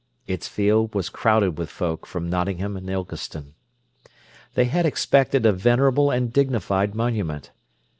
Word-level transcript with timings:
Its 0.25 0.47
field 0.47 0.95
was 0.95 1.09
crowded 1.09 1.59
with 1.59 1.69
folk 1.69 2.07
from 2.07 2.27
Nottingham 2.27 2.75
and 2.75 2.89
Ilkeston. 2.89 3.53
They 4.55 4.65
had 4.65 4.83
expected 4.83 5.45
a 5.45 5.53
venerable 5.53 6.09
and 6.09 6.33
dignified 6.33 6.95
monument. 6.95 7.51